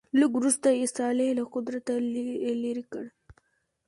[0.19, 1.91] لږ وروسته یې صالح له قدرته
[2.61, 3.05] لیرې کړ.